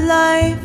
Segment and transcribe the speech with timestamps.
[0.00, 0.64] life.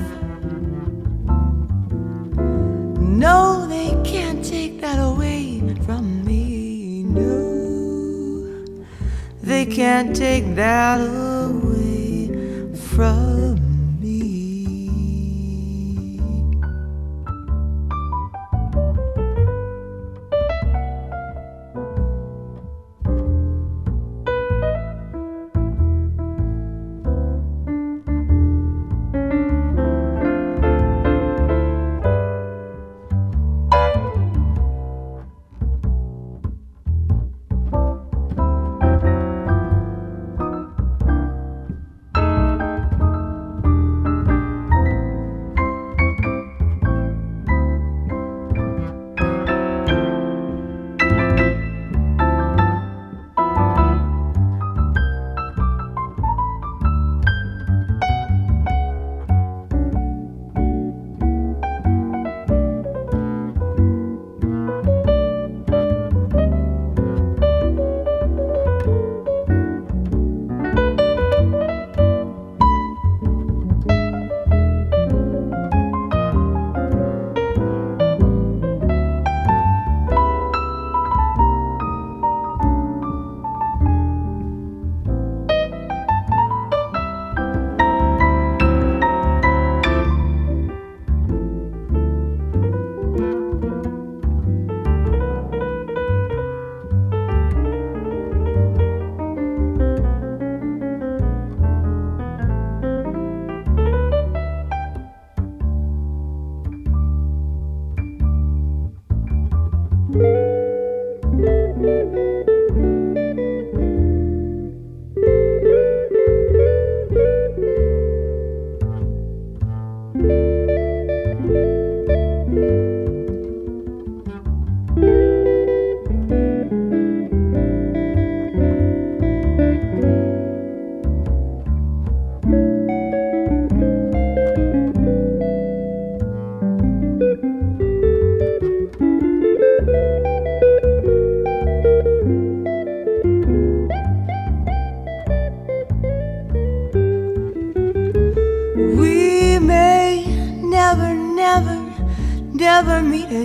[3.00, 7.04] No, they can't take that away from me.
[7.04, 8.86] No,
[9.42, 12.28] they can't take that away
[12.76, 13.25] from me.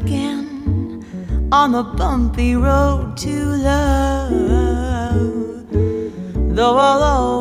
[0.01, 3.35] again on the bumpy road to
[3.69, 5.11] love.
[6.57, 7.40] Though I'll always.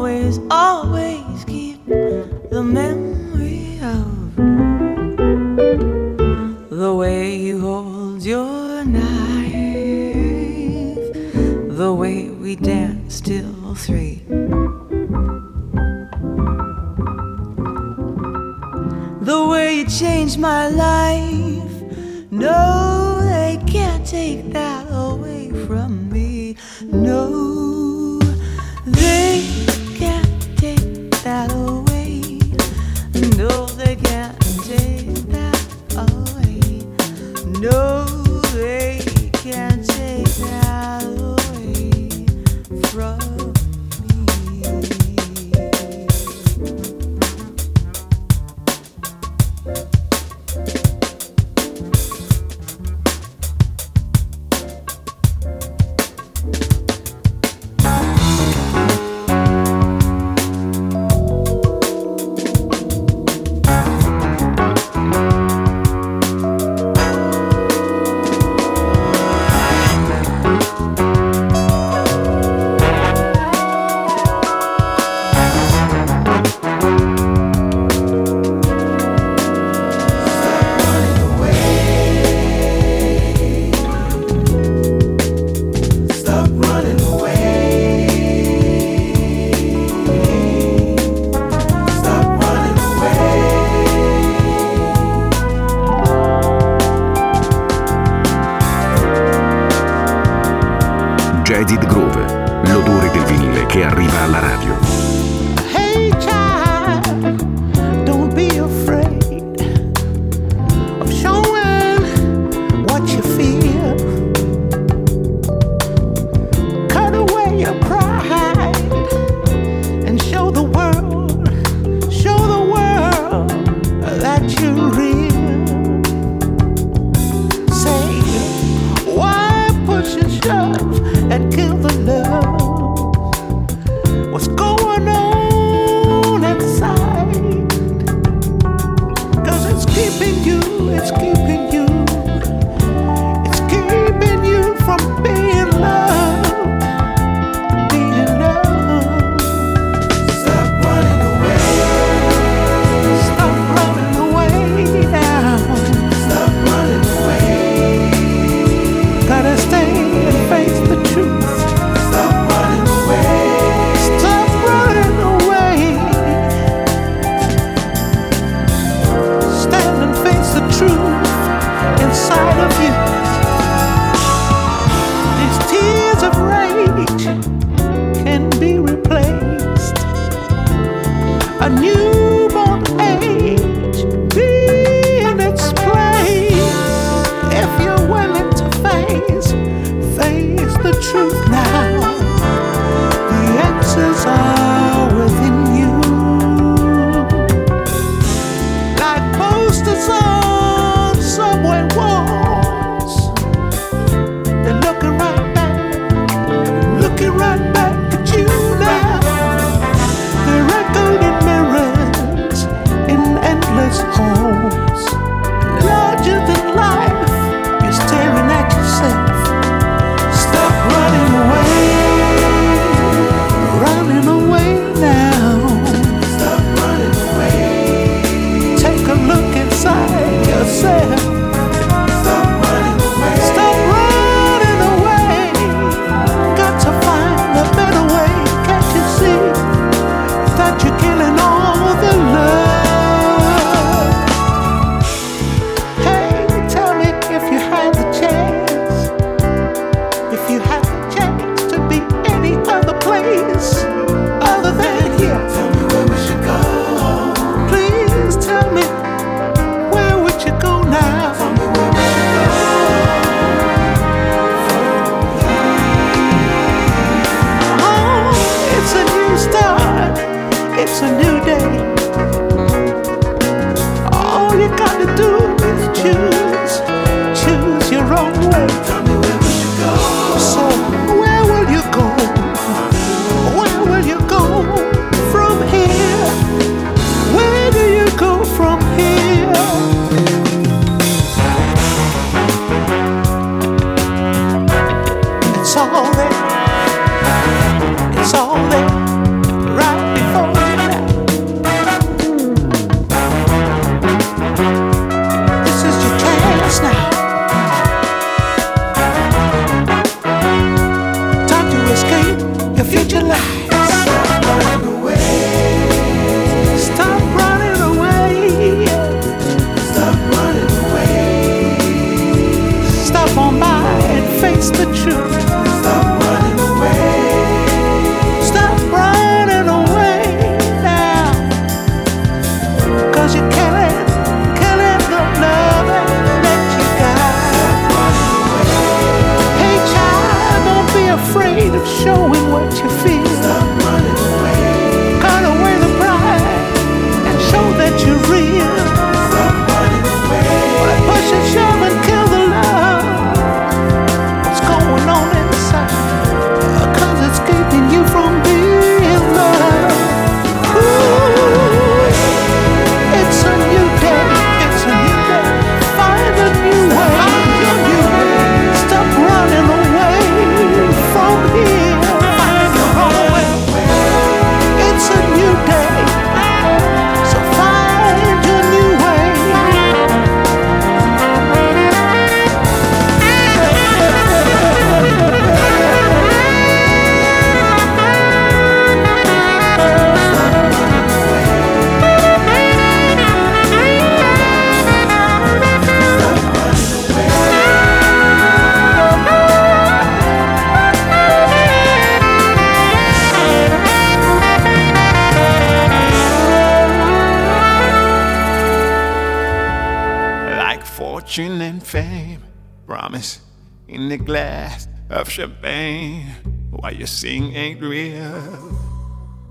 [412.90, 413.42] Promise
[413.87, 416.25] in the glass of champagne.
[416.71, 418.79] Why you sing ain't real,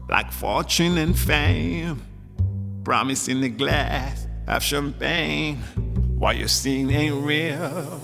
[0.09, 2.03] like fortune and fame.
[2.83, 5.59] Promise in the glass of champagne.
[6.19, 8.01] Why you sing ain't real.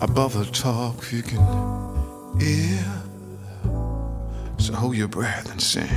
[0.00, 2.84] Above the talk you can hear.
[4.58, 5.88] So hold your breath and sing.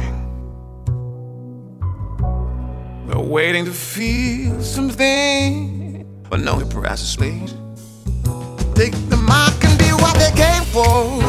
[3.05, 7.53] We're waiting to feel something, but no surprises, please.
[8.76, 11.21] Take the mark and be what they came for.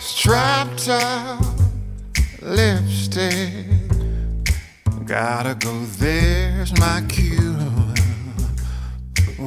[0.00, 1.44] Strapped up
[2.42, 3.66] lipstick.
[5.06, 7.51] Gotta go, there's my cue.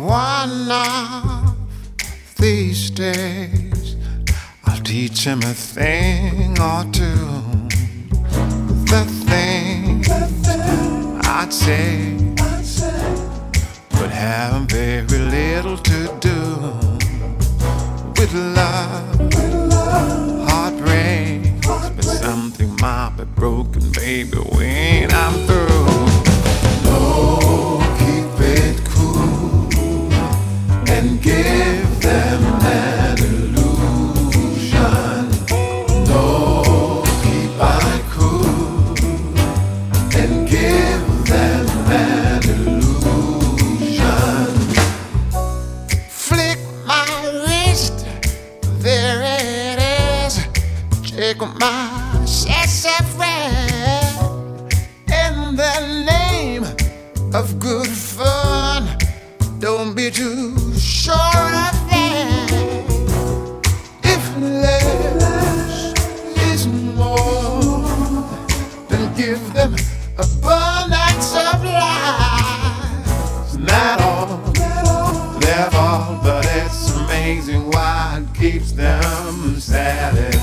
[0.05, 1.55] One of
[2.37, 3.95] these days,
[4.63, 7.15] I'll teach him a thing or two.
[8.85, 10.05] The thing
[11.25, 12.17] I'd say,
[13.89, 16.39] but have very little to do
[18.15, 19.33] with love,
[20.47, 26.04] heartbreak, but something might be broken, baby, when I'm through.
[31.55, 32.44] Give them
[77.25, 80.34] why it keeps them satisfied.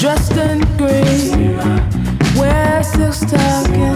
[0.00, 1.56] Dressed in green,
[2.36, 3.87] wear silk stockings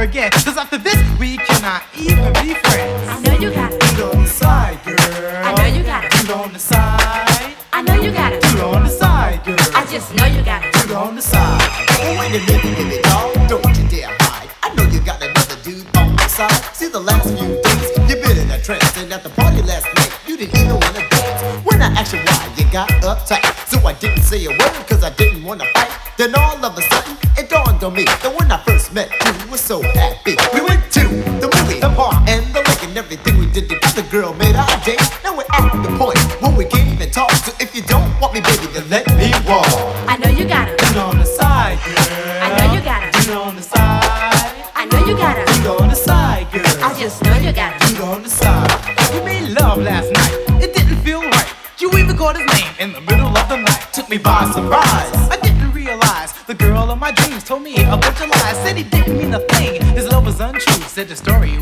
[0.00, 0.30] again.
[0.30, 3.08] Cause after this, we cannot even be friends.
[3.08, 4.96] I know you got it on the side, girl.
[5.44, 7.54] I know you got it on the side.
[7.72, 9.56] I know you got it on the side, girl.
[9.74, 11.60] I just know you got it on the side.
[12.00, 13.48] Oh, wait a minute, minute, dog.
[13.48, 14.48] Don't you dare hide.
[14.62, 16.52] I know you got another dude on the side.
[16.74, 19.86] See the last few days, you've been in a trance, and at the party last
[19.96, 21.64] night, you didn't even wanna dance.
[21.64, 23.44] When I asked you why, you got uptight.
[23.68, 25.90] So I didn't say a word, cause I didn't wanna fight.
[26.16, 28.04] Then all of a sudden, it dawned on me.
[28.22, 28.30] The
[34.14, 35.02] girl made our date.
[35.24, 37.32] Now we're at the point when we can't even talk.
[37.32, 39.66] So if you don't want me, baby, then let me walk.
[40.06, 40.76] I know you got her.
[40.86, 41.98] Lean on the side, girl.
[42.46, 43.10] I know you got her.
[43.10, 44.54] Lean on the side.
[44.76, 45.44] I know you got her.
[45.50, 46.62] Lean on the side, girl.
[46.84, 47.92] I just know you got her.
[47.92, 48.70] Lean on the side.
[49.12, 50.62] You made love last night.
[50.62, 51.50] It didn't feel right.
[51.80, 53.82] You even called his name in the middle of the night.
[53.92, 55.10] Took me by surprise.
[55.34, 58.56] I didn't realize the girl of my dreams told me a bunch of lies.
[58.62, 59.82] Said he didn't mean a thing.
[59.98, 60.82] His love was untrue.
[60.86, 61.58] Said the story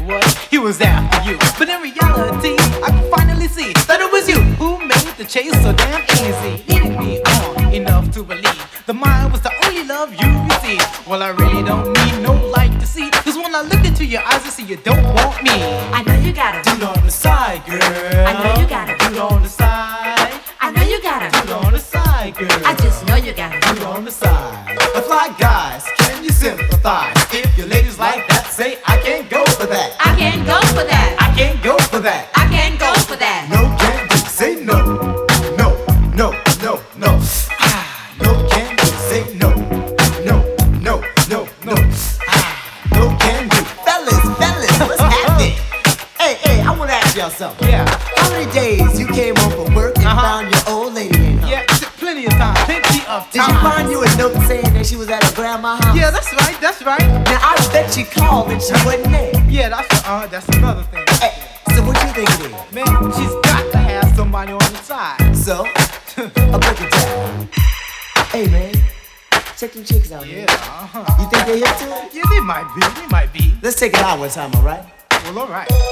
[74.03, 74.84] flowers, am I right?
[75.26, 75.91] Well, all right.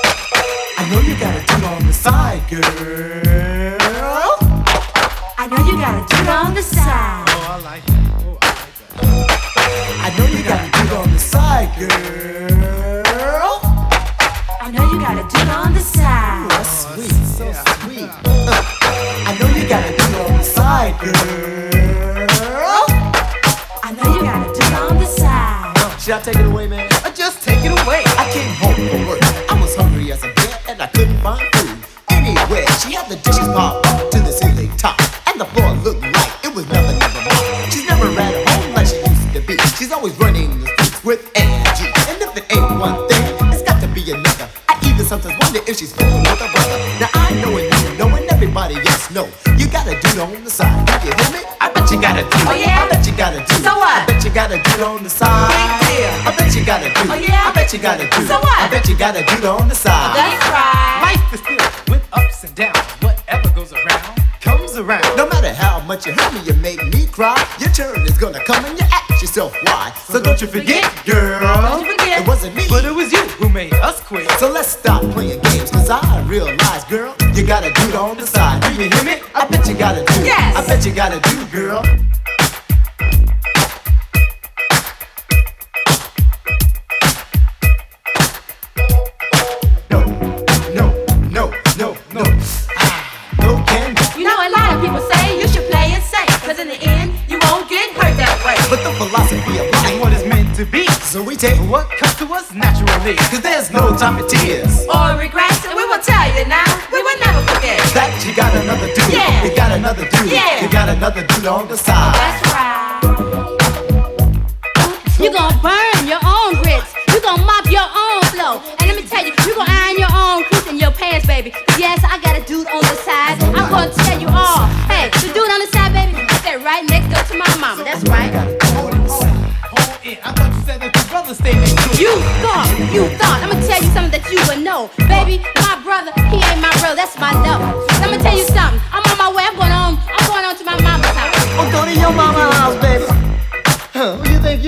[57.73, 58.27] you gotta do.
[58.27, 58.59] So what?
[58.59, 60.17] I bet you gotta do on the side.
[60.17, 61.15] That's right.
[61.15, 62.77] Life is filled with ups and downs.
[63.01, 65.05] Whatever goes around comes around.
[65.17, 67.37] No matter how much you hurt me, you make me cry.
[67.61, 69.93] Your turn is gonna come and you ask yourself why.
[70.07, 71.81] So, so don't, you forget, forget girl.
[71.81, 72.23] You forget.
[72.23, 74.29] It wasn't me, but it was you who made us quit.
[74.41, 78.27] So let's stop playing games, cause I realize, girl, you gotta do it on the
[78.27, 78.63] side.
[78.63, 79.23] Do you hear me?
[79.35, 80.25] I bet you gotta do.
[80.25, 80.57] Yes.
[80.57, 81.85] I bet you gotta do, girl.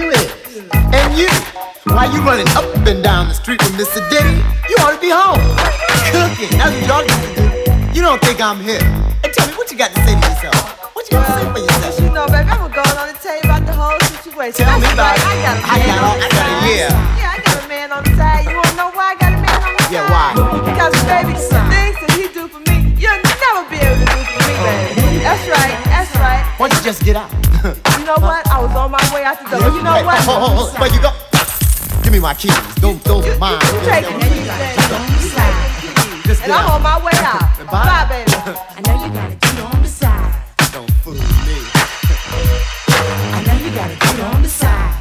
[0.03, 0.31] you is.
[0.91, 1.31] And you,
[1.95, 4.03] why you running up and down the street with Mr.
[4.11, 4.43] Diddy?
[4.69, 5.39] You ought to be home.
[6.11, 7.47] Cooking, that's what y'all used to do.
[7.95, 8.83] You don't think I'm here.
[9.23, 10.59] And tell me, what you got to say to yourself?
[10.95, 12.01] What you got to say for yourself?
[12.01, 14.67] You know, baby, I'm going on to tell you about the whole situation.
[14.67, 15.23] Tell me about it.
[15.23, 16.67] I got a man I got, on the side.
[16.67, 16.91] Yeah.
[17.17, 18.43] yeah, I got a man on the side.
[18.51, 19.93] You want to know why I got a man on the side?
[19.93, 20.62] Yeah, why?
[26.63, 27.33] Why you just get out?
[27.99, 28.47] you know what?
[28.47, 29.41] I was on my way out.
[29.51, 30.23] You know what?
[30.31, 31.01] Oh, oh, but you.
[32.05, 32.55] Give me my keys.
[32.77, 33.61] Don't don't you, mind.
[33.65, 33.71] You,
[36.45, 37.59] And I'm on my way out.
[37.67, 37.69] Bye.
[37.83, 38.31] Bye, baby.
[38.47, 40.33] I know you gotta get on the side.
[40.71, 41.19] Don't fool me.
[43.35, 44.95] I know you gotta get on the side.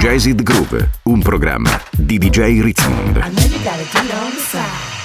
[0.00, 3.18] Jazzid Groove, un programma di DJ Ritzmond.
[3.18, 4.98] I know you gotta do it on the side.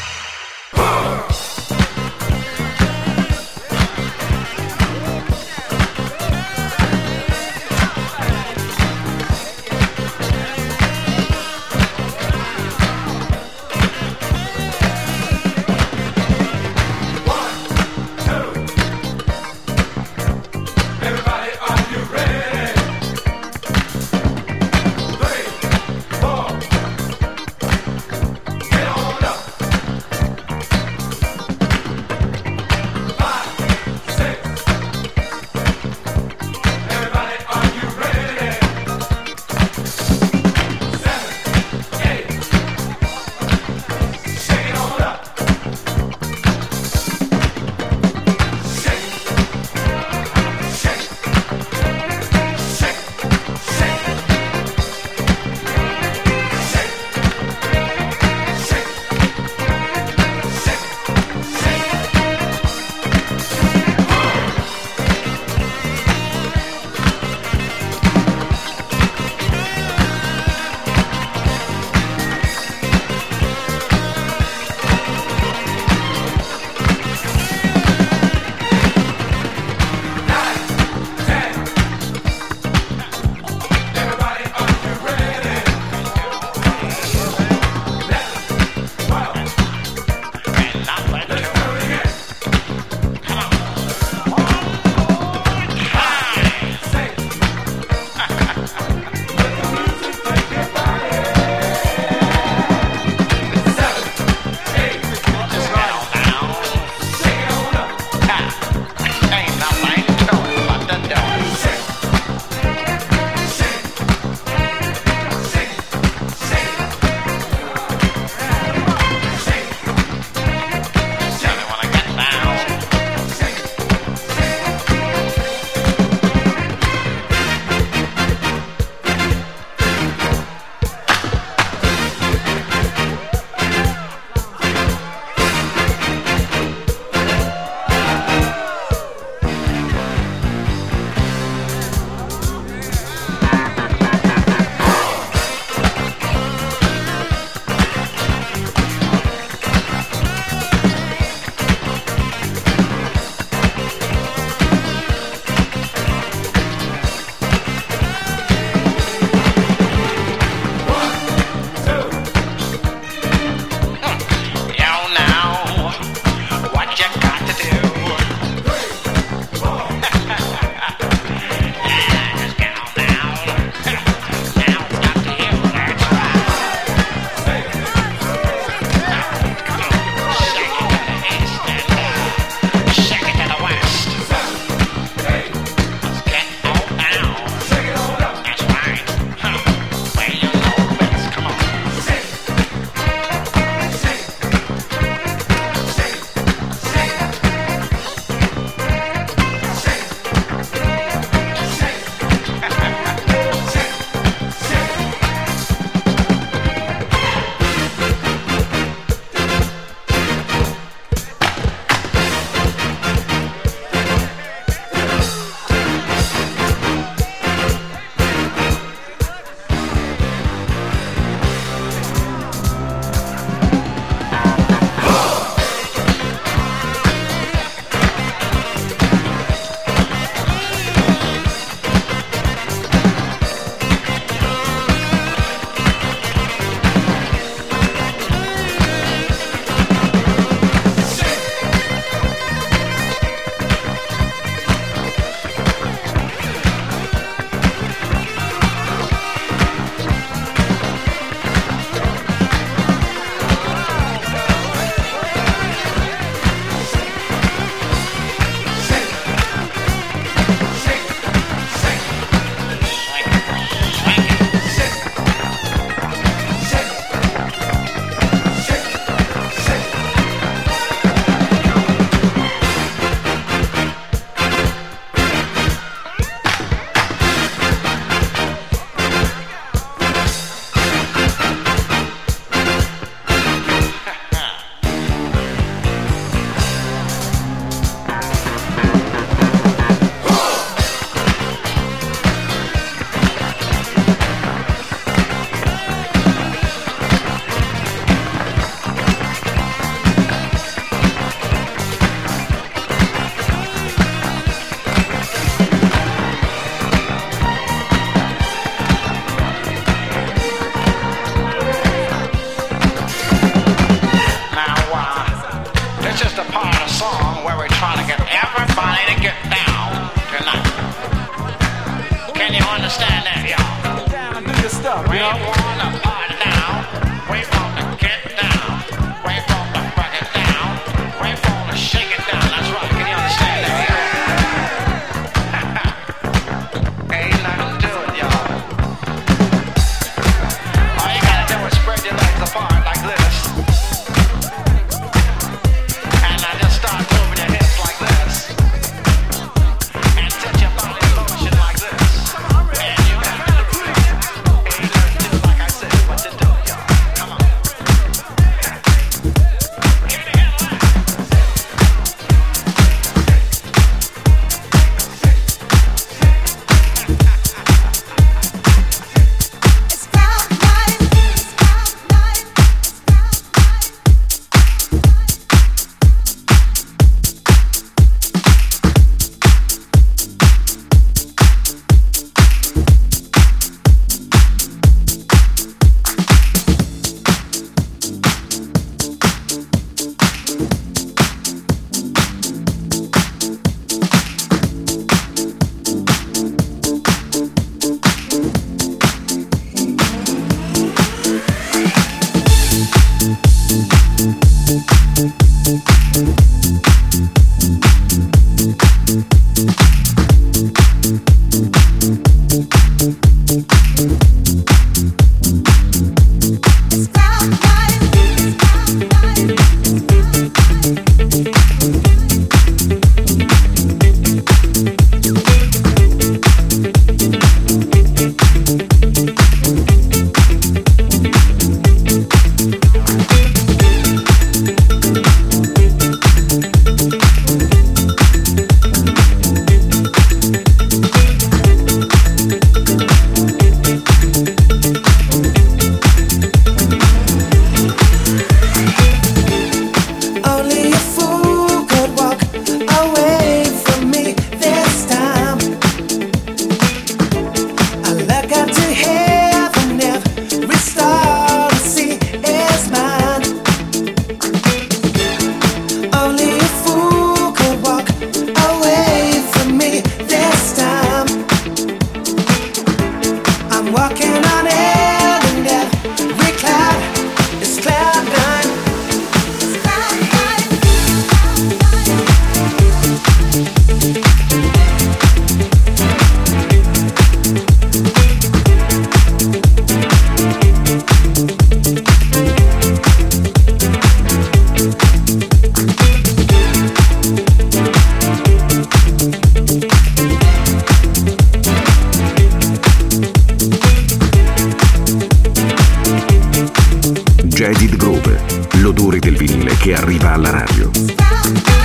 [510.34, 511.85] Alla radio.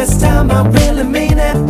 [0.00, 1.69] This time I really mean it.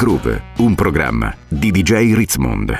[0.00, 2.74] Groove, un programma di DJ Ritzmond.